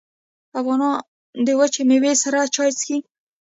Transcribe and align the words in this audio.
افغانان 0.59 0.95
د 1.45 1.47
وچې 1.59 1.81
میوې 1.89 2.13
سره 2.23 2.39
چای 2.55 2.69
څښي. 2.77 2.97